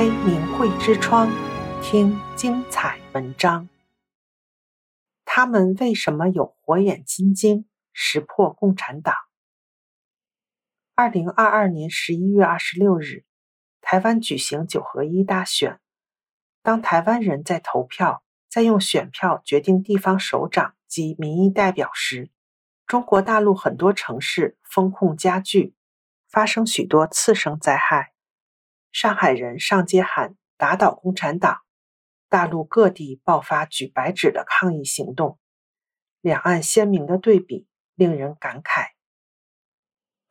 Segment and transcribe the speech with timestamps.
[0.00, 1.30] 开明慧之窗，
[1.82, 3.68] 听精彩文章。
[5.26, 9.14] 他们为什么有火眼金睛，识破共产党？
[10.94, 13.26] 二零二二年十一月二十六日，
[13.82, 15.78] 台湾举行九合一大选。
[16.62, 22.30] 当台湾人在投票，在用选票决定地方首长及民意代表时，
[22.86, 25.74] 中国大陆很多城市封控加剧，
[26.26, 28.14] 发生许多次生灾害。
[28.92, 31.60] 上海人上街喊“打倒共产党”，
[32.28, 35.38] 大陆各地爆发举白纸的抗议行动，
[36.20, 38.88] 两岸鲜明的对比令人感慨。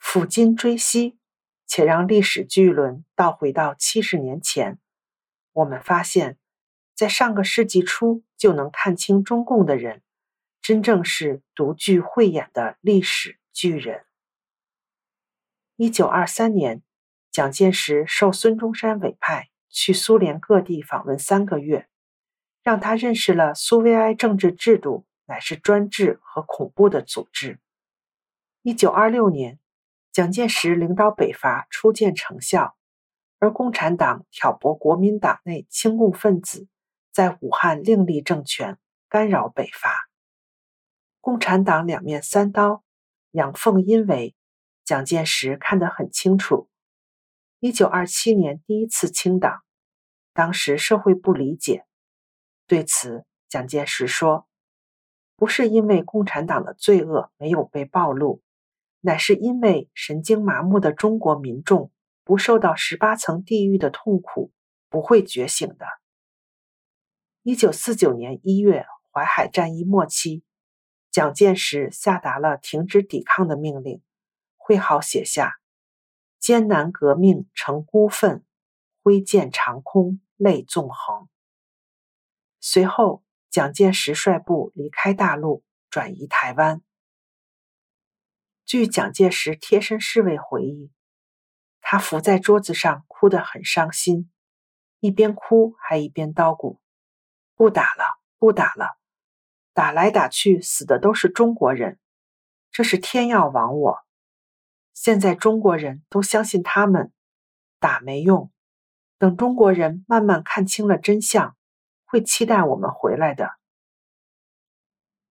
[0.00, 1.18] 抚今追昔，
[1.66, 4.80] 且让历史巨轮倒回到七十年前，
[5.52, 6.36] 我们发现，
[6.96, 10.02] 在上个世纪初就能看清中共的人，
[10.60, 14.04] 真正是独具慧眼的历史巨人。
[15.76, 16.82] 一九二三年。
[17.38, 21.88] 蒋介石受孙中山委派去苏联各地访问三个月，
[22.64, 27.60] 让他认识了苏维埃政治制度乃是专制和恐怖的组织。
[28.62, 29.60] 一九二六年，
[30.10, 32.76] 蒋介石领导北伐初见成效，
[33.38, 36.66] 而共产党挑拨国民党内亲共分子
[37.12, 40.08] 在武汉另立政权，干扰北伐。
[41.20, 42.82] 共产党两面三刀，
[43.30, 44.34] 阳奉阴违，
[44.84, 46.68] 蒋介石看得很清楚。
[47.60, 49.64] 一九二七年第一次清党，
[50.32, 51.86] 当时社会不理解。
[52.68, 54.46] 对此，蒋介石说
[55.34, 58.44] ：“不是因为共产党的罪恶没有被暴露，
[59.00, 61.90] 乃是因为神经麻木的中国民众
[62.22, 64.52] 不受到十八层地狱的痛苦，
[64.88, 65.84] 不会觉醒的。”
[67.42, 70.44] 一九四九年一月，淮海战役末期，
[71.10, 74.00] 蒋介石下达了停止抵抗的命令，
[74.56, 75.58] 会好写下。
[76.38, 78.44] 艰难革命成孤愤，
[79.02, 81.28] 挥剑长空泪纵横。
[82.60, 86.82] 随后，蒋介石率部离开大陆，转移台湾。
[88.64, 90.92] 据蒋介石贴身侍卫回忆，
[91.80, 94.30] 他伏在桌子上哭得很伤心，
[95.00, 96.78] 一边哭还一边叨咕
[97.56, 98.98] ：“不打了，不打了，
[99.72, 101.98] 打来打去死的都是中国人，
[102.70, 103.98] 这是天要亡我。”
[105.00, 107.12] 现在中国人都相信他们，
[107.78, 108.50] 打没用。
[109.16, 111.56] 等中国人慢慢看清了真相，
[112.04, 113.52] 会期待我们回来的。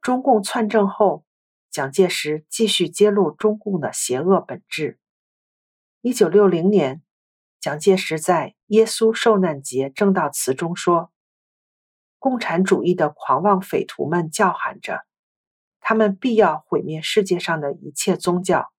[0.00, 1.24] 中共篡政后，
[1.70, 4.98] 蒋介石继续揭露中共的邪恶本质。
[6.00, 7.00] 一九六零年，
[7.60, 11.12] 蒋介石在耶稣受难节证道词中说
[12.18, 15.06] ：“共产主义的狂妄匪徒们叫喊着，
[15.78, 18.72] 他们必要毁灭世界上的一切宗教。”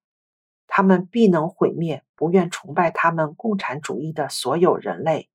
[0.75, 5.29] 他们必能毁灭不愿崇拜他们共产主义的所有人类。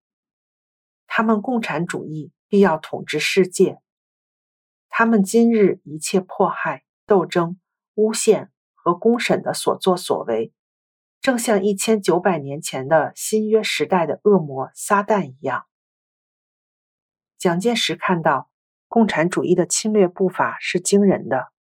[1.07, 3.79] 他们共产主义必要统治世界。
[4.89, 7.61] 他们今日一切迫害、斗争、
[7.95, 10.53] 诬陷和公审的所作所为，
[11.21, 15.67] 正像一千九百年前的新约时代的恶魔撒旦一样。
[17.39, 18.51] 蒋介石看到
[18.89, 21.53] 共产主义的侵略步伐是惊人的。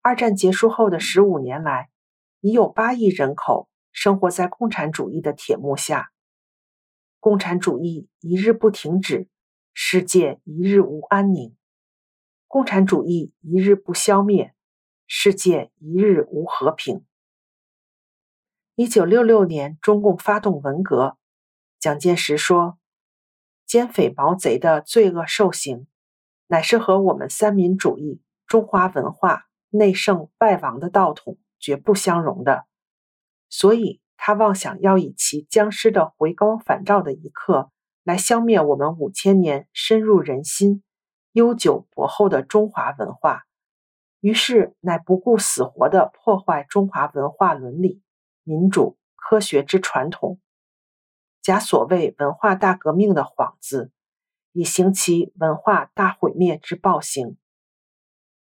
[0.00, 1.90] 二战结束后的十五年来，
[2.40, 6.10] 已有八亿人口生活在共产主义的铁幕下，
[7.18, 9.28] 共产主义一日不停止，
[9.74, 11.54] 世界一日无安宁；
[12.46, 14.54] 共产主义一日不消灭，
[15.06, 17.04] 世界一日无和平。
[18.74, 21.18] 一九六六年，中共发动文革，
[21.78, 22.78] 蒋介石说
[23.66, 25.86] ：“奸匪毛贼的罪恶受刑，
[26.46, 32.64] 乃是和我们三民主义、中华文化内圣外王的道统。”绝不相容的，
[33.48, 37.70] 所以他妄想要以其僵尸的回光返照的一刻，
[38.02, 40.82] 来消灭我们五千年深入人心、
[41.32, 43.44] 悠久博厚的中华文化。
[44.20, 48.02] 于是，乃不顾死活地破坏中华文化伦理、
[48.44, 50.38] 民主、科学之传统，
[51.40, 53.90] 假所谓文化大革命的幌子，
[54.52, 57.38] 以行其文化大毁灭之暴行。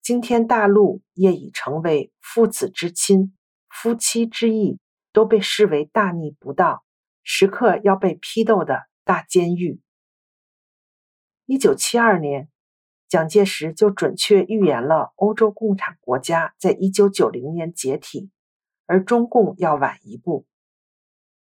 [0.09, 3.37] 今天大陆业已成为父子之亲、
[3.69, 4.81] 夫妻之义，
[5.13, 6.83] 都被视为大逆不道，
[7.23, 9.83] 时刻要被批斗的大监狱。
[11.45, 12.49] 一九七二年，
[13.07, 18.31] 蒋介石就准确预言了欧洲共产国家在一九九零年解体，
[18.87, 20.47] 而中共要晚一步。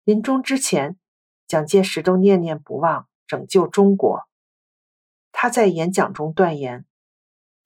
[0.04, 0.98] 临终之前，
[1.46, 4.28] 蒋介石都念念不忘拯救中国。
[5.32, 6.88] 他在演讲中断言。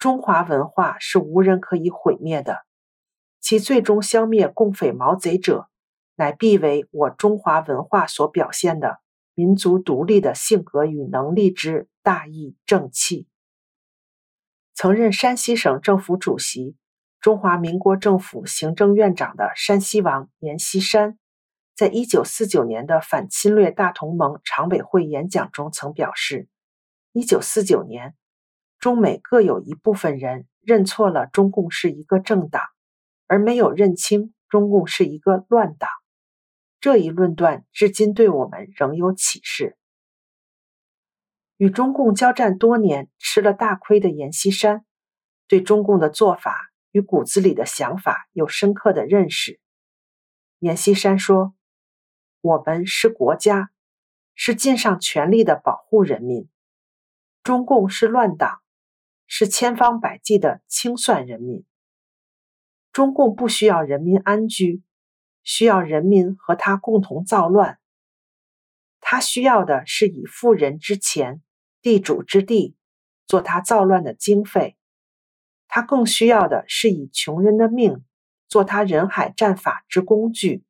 [0.02, 2.66] 中华文化是无人可以毁灭的，
[3.40, 5.70] 其最终消灭共匪毛贼者，
[6.16, 9.00] 乃必为我中华文化所表现的
[9.36, 13.28] 民族独立的性格与能力之大义正气。
[14.74, 16.76] 曾任山西省政府主席、
[17.20, 21.20] 中华民国政府行政院长的山西王阎锡山，
[21.76, 26.48] 在一九四九年的反侵略大同盟常委会演讲中曾表示：
[27.12, 28.16] 一九四九年，
[28.82, 32.64] 中美各有一部分人认错了中共是一个政党，
[33.28, 35.88] 而没有认清中共是一个乱党。
[36.80, 39.78] 这一论断至今对我们仍有启示。
[41.58, 44.84] 与中共交战多年，吃了大亏的阎锡山，
[45.48, 49.60] 对中共的做法与骨子里的想法有深刻的认识。
[50.58, 51.54] 阎锡山说
[52.42, 53.70] ：“我们是国家，
[54.34, 56.48] 是尽上全力的保护人民；
[57.44, 58.61] 中共是乱党，
[59.34, 61.64] 是千方百计的清算人民。
[62.92, 64.84] 中共不需要人民安居，
[65.42, 67.80] 需要人民和他共同造乱。
[69.00, 71.42] 他需要的是以富人之钱。”
[71.82, 72.76] 地主之地，
[73.26, 74.76] 做他造乱的经费；
[75.68, 78.06] 他更需要的是以穷人的命，
[78.48, 80.64] 做他人海战法之工具。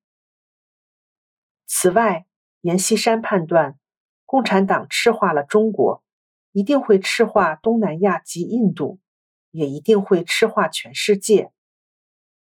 [1.65, 2.27] 此外，
[2.61, 3.77] 阎锡山判断，
[4.25, 6.01] 共产党赤化了中国，
[6.51, 8.99] 一定会赤化东南亚及印度，
[9.51, 11.51] 也一定会赤化全世界。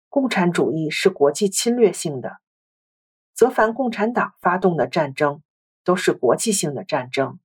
[0.10, 2.40] 共产主义是国际侵略性的，
[3.34, 5.42] 则凡共产党发动的战争，
[5.84, 7.40] 都是国际性的战争。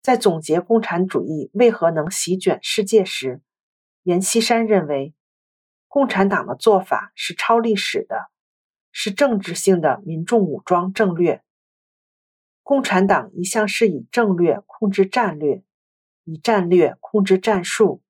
[0.00, 3.40] 在总结共产主义为何能席卷世界时，
[4.02, 5.14] 阎锡山认为，
[5.88, 8.30] 共产党的做法是超历史的，
[8.90, 11.42] 是政治性的民众武装政略。
[12.62, 15.62] 共产党一向是以政略控制战略，
[16.24, 18.02] 以战略控制战术，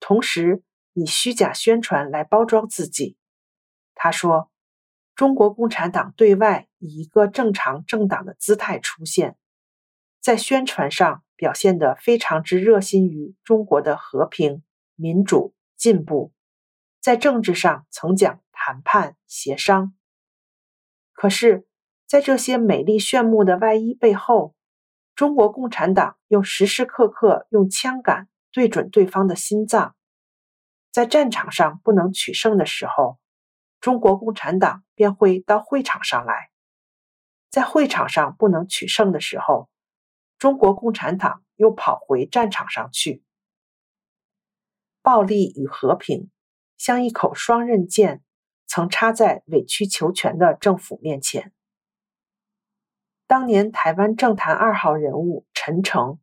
[0.00, 0.62] 同时
[0.92, 3.16] 以虚假宣传来包装自己。
[3.94, 4.50] 他说
[5.14, 9.36] ：“中国共产党对外以一个正常政党的姿态出现。”
[10.20, 14.64] 在宣传上表现得非常之热心于中国的和平、
[14.96, 16.32] 民主、进步，
[17.00, 19.94] 在政治上曾讲谈判、协商。
[21.12, 21.67] 可是，
[22.08, 24.54] 在这些美丽炫目的外衣背后，
[25.14, 29.94] 中国共产党又时时刻刻用枪杆对准对方的心脏。
[30.90, 33.18] 在战场上不能取胜的时候，
[33.78, 36.48] 中国共产党便会到会场上来；
[37.50, 39.68] 在会场上不能取胜的时候，
[40.38, 43.22] 中国共产党又跑回战场上去。
[45.02, 46.30] 暴力与和平
[46.78, 48.22] 像一口双刃剑，
[48.66, 51.52] 曾插在委曲求全的政府面前。
[53.28, 56.18] 当年台湾政坛二号人物陈诚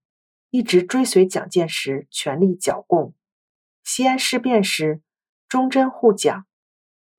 [0.49, 3.13] 一直追随蒋介石全力剿共。
[3.83, 5.03] 西安事变时，
[5.47, 6.47] 忠贞护蒋。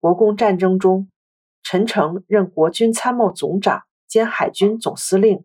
[0.00, 1.08] 国共战争中，
[1.62, 5.44] 陈诚任国军参谋总长兼海军总司令。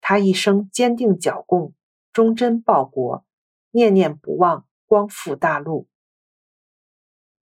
[0.00, 1.74] 他一生坚定剿共，
[2.12, 3.26] 忠贞报国，
[3.72, 5.88] 念念不忘光复大陆。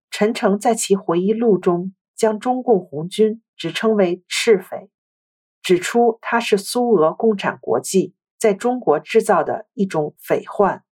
[0.09, 4.89] 陈诚在其回忆录中将中共红军指称为赤匪，
[5.71, 10.83] 指出它是苏俄共产国际在中国制造的一种匪患，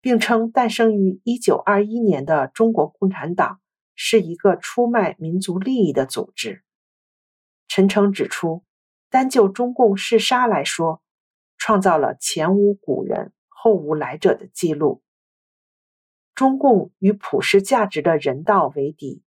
[0.00, 3.60] 并称诞生于一九二一年的中国共产党
[3.94, 6.62] 是一个出卖民族利益的组织。
[7.68, 8.64] 陈诚指出。
[9.10, 11.02] 单就中共嗜杀来说，
[11.58, 15.02] 创造了前无古人后无来者的记录。
[16.34, 19.22] 中共与普世价值的人道为敌，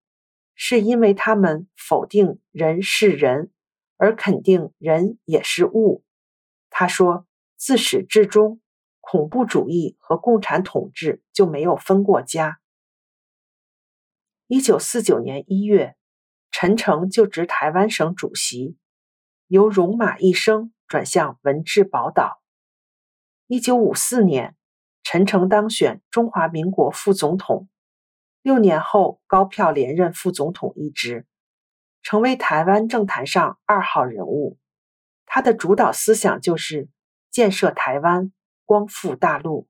[0.55, 3.51] 是因为他们否定人是人，
[3.97, 6.03] 而肯定人也是物。
[6.69, 7.25] 他说，
[7.57, 8.59] 自始至终，
[8.99, 12.59] 恐怖主义和共产统治就没有分过家。
[14.47, 15.95] 一九四九年一月，
[16.51, 18.77] 陈诚就职台湾省主席。
[19.47, 22.41] 由戎马一生转向文治宝岛。
[23.47, 24.55] 一九五四年，
[25.03, 27.69] 陈诚当选中华民国副总统，
[28.41, 31.27] 六年后高票连任副总统一职，
[32.05, 34.59] 成为台湾政坛上二号人物。
[35.25, 36.87] 他的主导思想就是
[37.31, 38.31] 建设台湾，
[38.63, 39.67] 光复大陆。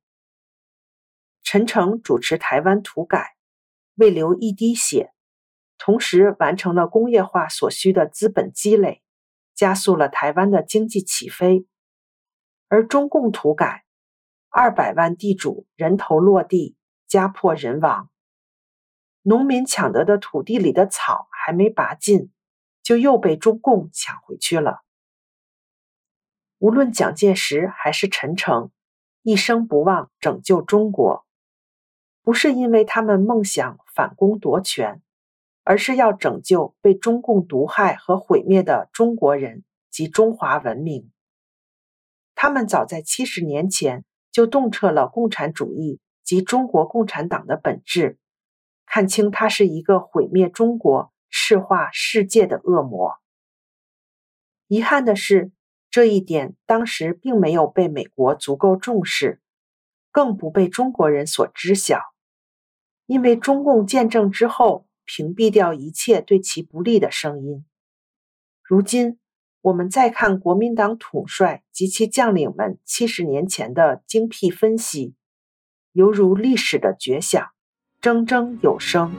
[1.44, 3.36] 陈诚主持台湾土改，
[3.96, 5.14] 未流一滴血，
[5.78, 9.02] 同时完成了工业化所需的资本积累。
[9.54, 11.66] 加速了台湾的经济起飞，
[12.68, 13.86] 而中共土改，
[14.50, 16.76] 二百万地主人头落地，
[17.08, 18.10] 家破人亡，
[19.22, 22.32] 农民抢得的土地里的草还没拔尽，
[22.82, 24.82] 就又被中共抢回去了。
[26.58, 28.72] 无论蒋介石还是陈诚，
[29.22, 31.24] 一生不忘拯救中国，
[32.24, 35.04] 不是因为他们梦想反攻夺权。
[35.68, 41.12] 而是要拯救被中共毒害和毁灭的中国人及中华文明。
[42.36, 48.20] 他们早在七十年前就洞彻了共产主义及中国共产党的本质，
[48.86, 53.18] 看清它是一个毁灭中国、赤化世界的恶魔。
[54.68, 55.52] 遗憾的是，
[55.92, 59.42] 这一点当时并没有被美国足够重视，
[60.12, 62.00] 更不被中国人所知晓，
[63.06, 67.66] 因为中共建政之后，屏蔽掉一切对其不利的声音。
[68.64, 69.20] 如今，
[69.62, 75.16] 我们再看国民党统帅及其将领们七十年前的精辟分析，
[75.92, 77.52] 犹如历史的绝响，
[78.02, 79.14] 铮铮有声，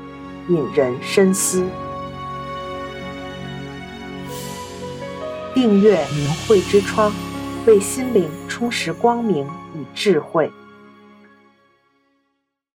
[0.48, 1.85] 引人深思。
[5.56, 7.10] 订阅明慧之窗，
[7.66, 10.52] 为心灵充实光明与智慧。